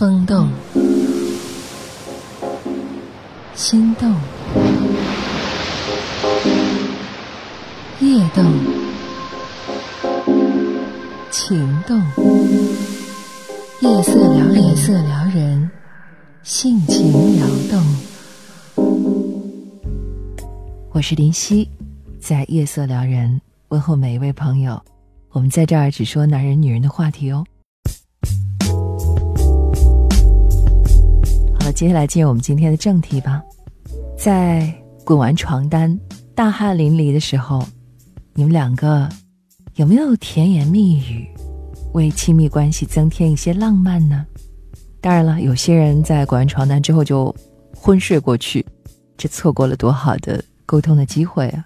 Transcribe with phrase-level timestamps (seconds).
[0.00, 0.48] 风动，
[3.54, 4.10] 心动，
[8.00, 8.50] 夜动，
[11.30, 12.00] 情动，
[13.82, 15.70] 夜色撩人，夜色撩人，
[16.42, 17.84] 性情撩动。
[20.92, 21.68] 我是林夕，
[22.18, 23.38] 在夜色撩人
[23.68, 24.82] 问候每一位朋友。
[25.32, 27.44] 我们在这儿只说男人、女人的话题哦。
[31.72, 33.42] 接下来进入我们今天的正题吧。
[34.18, 34.72] 在
[35.04, 35.98] 滚完床单、
[36.34, 37.66] 大汗淋漓的时候，
[38.34, 39.08] 你们两个
[39.74, 41.26] 有没有甜言蜜语，
[41.92, 44.26] 为亲密关系增添一些浪漫呢？
[45.00, 47.34] 当然了，有些人在滚完床单之后就
[47.74, 48.64] 昏睡过去，
[49.16, 51.64] 这错过了多好的沟通的机会啊！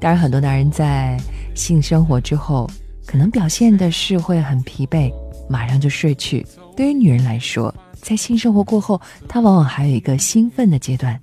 [0.00, 1.20] 当然，很多男人在
[1.54, 2.68] 性生活之后，
[3.04, 5.12] 可能表现的是会很疲惫，
[5.48, 6.46] 马上就睡去。
[6.74, 11.20] 对于女人来说，在性生活过后，他往往还有一个兴奋的阶段。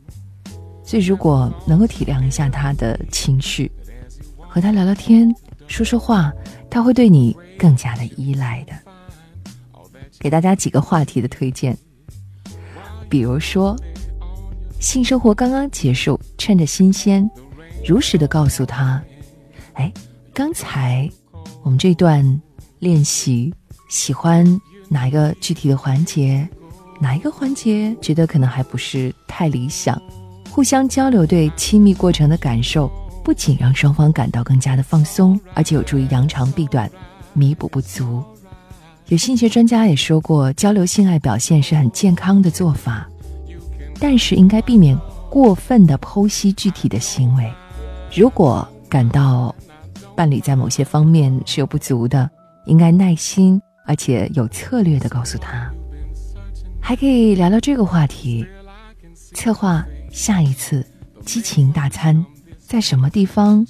[0.84, 3.72] 所以，如果能够体谅一下他的情绪，
[4.38, 5.34] 和他聊聊天、
[5.68, 6.32] 说说话，
[6.70, 8.74] 他会对你更加的依赖的。
[10.20, 11.78] 给大家几个话题的推荐，
[13.10, 13.76] 比如说，
[14.80, 17.30] 性生活刚刚结束，趁着新鲜，
[17.86, 19.02] 如实的告诉他
[19.74, 19.92] ：“哎。”
[20.36, 21.10] 刚才
[21.64, 22.42] 我们这段
[22.80, 23.54] 练习，
[23.88, 24.46] 喜欢
[24.90, 26.46] 哪一个具体的环节？
[27.06, 30.02] 哪一个环节觉得可能还不是太理想？
[30.50, 32.92] 互相交流对亲密过程的感受，
[33.24, 36.90] 不仅让双方感到更加的放松，而且有助于扬长避短，
[37.34, 38.24] 弥补不足。
[39.10, 43.08] 有性学专家也说过，交流性爱表现是很健康的做法，
[44.00, 44.98] 但是应该避免
[45.30, 47.48] 过分的剖析具体的行为。
[48.16, 49.56] 如果感到
[50.16, 52.28] 伴侣在某些方面是有不足的，
[52.66, 55.72] 应该耐心而且有策略的告诉他。
[56.88, 58.46] 还可以聊聊这个话题，
[59.34, 60.86] 策划下一次
[61.26, 62.24] 激情大餐，
[62.60, 63.66] 在什么地方、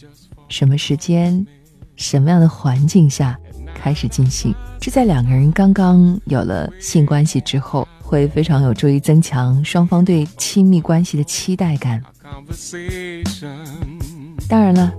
[0.50, 1.48] 什么时间、
[1.96, 3.40] 什么样的环境下
[3.74, 4.54] 开始进行？
[4.82, 12.04] 这在两个人刚刚有了性关系之后，会非常有助于增强双方对亲密关系的期待感。
[14.50, 14.94] 当然了。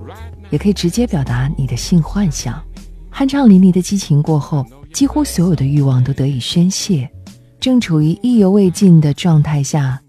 [0.48, 2.64] 也可以直接表达你的性幻想，
[3.12, 7.10] 酣畅淋漓的激情过后，几乎所有的欲望都得以宣泄。
[7.58, 10.00] 正处于意犹未尽的状态下，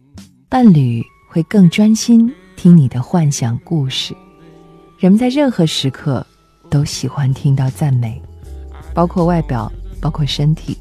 [0.48, 4.16] 伴侣会更专心听你的幻想故事。
[5.00, 6.26] 人们在任何时刻
[6.70, 8.22] 都喜欢听到赞美，
[8.94, 9.72] 包括外表，
[10.02, 10.78] 包括身体。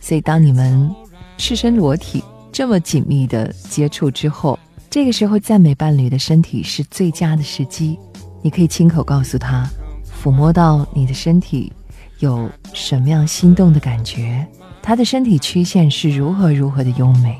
[0.00, 0.90] 所以，当你们
[1.38, 2.22] 赤身裸体
[2.52, 4.58] 这么紧密的接触之后，
[4.90, 7.98] 这个时候赞美伴侣的身体是最佳的时机。
[8.42, 9.66] 你可以亲口告诉他，
[10.04, 11.72] 抚摸到你的身体
[12.24, 14.44] 有什么样心动的感觉，
[14.82, 17.38] 他的身体曲线是如何如何的优美。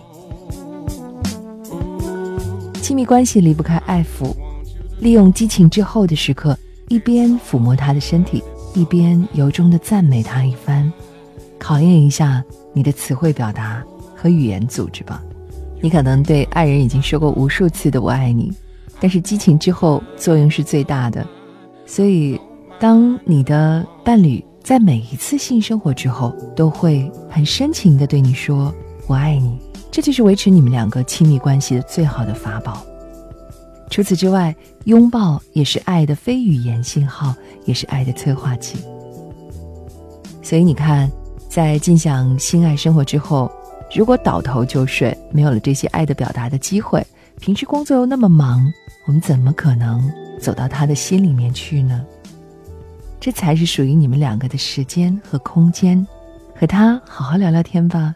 [2.82, 4.34] 亲密关系离不开爱抚，
[5.00, 6.56] 利用激情之后的时刻，
[6.88, 8.44] 一边抚摸他的身体，
[8.74, 10.92] 一边由衷的赞美他一番，
[11.58, 12.44] 考验一下
[12.74, 13.82] 你的词汇表达
[14.14, 15.22] 和语言组织吧。
[15.80, 18.52] 你可能对爱人已经说过无数次的“我爱你”。
[19.00, 21.26] 但是激情之后作用是最大的，
[21.86, 22.38] 所以
[22.78, 28.74] 当你的伴侣在每一次性生活之后都会很深情的对你说
[29.06, 29.58] “我爱你”，
[29.92, 32.82] 这就是维持你们两个亲密关系的最好的法宝。
[33.90, 37.34] 除此之外，拥抱也是爱的非语言信号，
[37.66, 38.78] 也是爱的催化剂。
[40.42, 41.10] 所以你看，
[41.46, 43.52] 在尽享性爱生活之后，
[43.94, 47.06] 如果倒头就睡，没有了这些爱的表达的机会，
[47.38, 48.64] 平时工作又那么忙。
[49.06, 50.10] 我们怎么可能
[50.40, 52.02] 走到他的心里面去呢？
[53.23, 56.05] 这才是属于你们两个的时间和空间，
[56.59, 58.15] 和他好好聊聊天吧。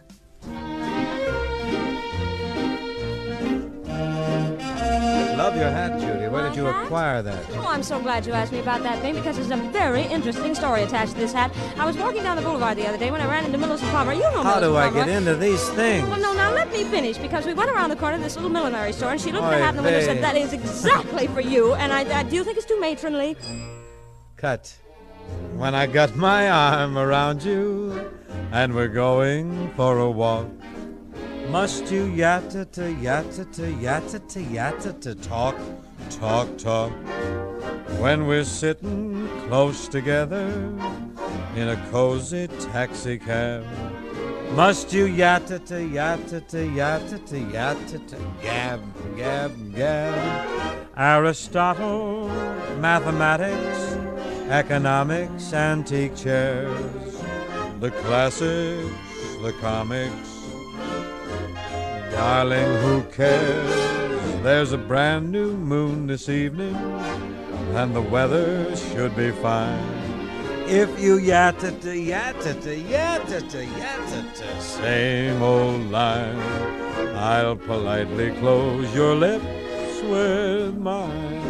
[5.36, 6.26] Love your hat, Judy.
[6.30, 7.36] Where did you acquire that?
[7.58, 10.54] Oh, I'm so glad you asked me about that thing because there's a very interesting
[10.54, 11.50] story attached to this hat.
[11.78, 14.14] I was walking down the boulevard the other day when I ran into Miller's Plumber.
[14.14, 15.04] You know How Miller's do I Plumber.
[15.04, 16.08] get into these things?
[16.08, 18.50] Well, no, now let me finish because we went around the corner of this little
[18.50, 20.22] millinery store and she looked at Oy the hat in the window and said, vey.
[20.22, 21.74] That is exactly for you.
[21.74, 23.36] And I, I do you think it's too matronly?
[24.36, 24.72] Cut.
[25.55, 28.11] When I got my arm around you
[28.51, 30.47] and we're going for a walk.
[31.49, 35.55] Must you yatta to yatta to yatta to yatta to talk,
[36.09, 36.91] talk, talk?
[37.99, 40.47] When we're sitting close together
[41.55, 43.65] in a cozy taxi cab.
[44.51, 48.81] Must you yatta to yatta to yatta to yatta to gab,
[49.17, 50.87] gab, gab?
[50.97, 52.27] Aristotle,
[52.79, 53.95] mathematics,
[54.49, 57.21] economics, antique chairs,
[57.79, 58.83] the classics,
[59.43, 60.29] the comics.
[62.11, 64.41] Darling, who cares?
[64.41, 66.75] There's a brand new moon this evening,
[67.75, 69.99] and the weather should be fine.
[70.67, 76.39] If you yatta-ta, yatta-ta, yatta-ta, yatta-ta, same old line,
[77.15, 81.48] I'll politely close your lips with mine.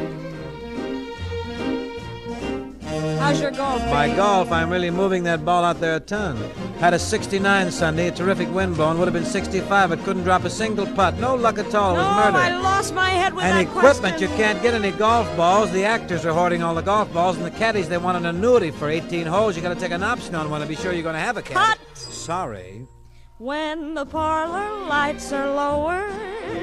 [3.30, 3.80] How's your golf?
[3.92, 6.36] My golf, I'm really moving that ball out there a ton.
[6.80, 10.46] Had a 69 Sunday, a terrific wind blowing, would have been 65, but couldn't drop
[10.46, 11.14] a single putt.
[11.20, 12.38] No luck at all, it No, was murder.
[12.38, 14.20] I lost my head with and that equipment, question.
[14.32, 15.72] you can't get any golf balls.
[15.72, 18.72] The actors are hoarding all the golf balls, and the caddies, they want an annuity
[18.72, 19.56] for 18 holes.
[19.56, 21.78] You gotta take an option on one to be sure you're gonna have a caddy.
[21.78, 21.98] Cut!
[21.98, 22.88] Sorry.
[23.38, 25.48] When the parlor lights are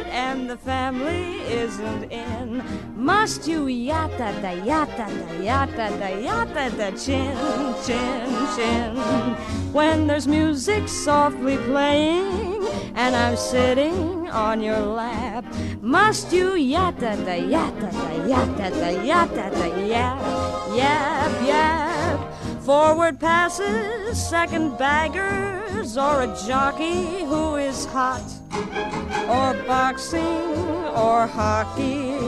[0.07, 2.63] lowered and the family isn't in,
[2.97, 7.37] must you yatta da yatta da yatta da yatta da chin
[7.85, 8.97] chin chin?
[9.73, 15.45] When there's music softly playing and I'm sitting on your lap,
[15.81, 22.63] must you yatta da yatta da yatta da yatta da yap yap yap?
[22.63, 24.77] Forward passes, second
[25.67, 28.23] baggers, or a jockey who is hot,
[29.29, 30.25] or boxing
[30.95, 32.19] or hockey,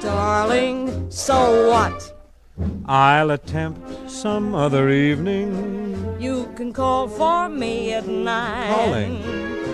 [0.00, 2.16] darling, so what?
[2.86, 8.74] I'll attempt some other evening You can call for me at nine.
[8.74, 9.22] calling.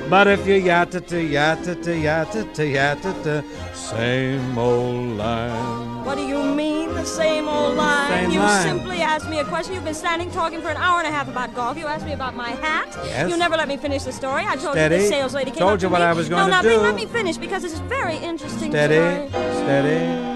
[0.08, 3.42] But if you yatta-ta, yatta-ta, yatta-ta, yatta-ta,
[3.75, 6.04] same old line.
[6.04, 6.75] What do you mean,
[7.06, 8.11] same old line?
[8.11, 8.62] Same you line.
[8.67, 9.75] simply asked me a question.
[9.75, 11.79] You've been standing talking for an hour and a half about golf.
[11.79, 12.88] You asked me about my hat.
[13.05, 13.31] Yes.
[13.31, 14.43] You never let me finish the story.
[14.44, 14.99] I told you Steady.
[14.99, 16.06] the sales lady came Told up you to what me.
[16.06, 16.76] I was no, gonna now, do.
[16.79, 19.55] let me finish because this is very interesting Steady, story.
[19.55, 20.35] steady.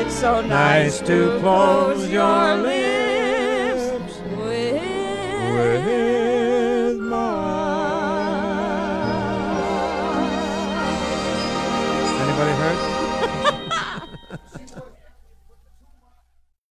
[0.00, 2.93] It's so Nice nice, to close your lips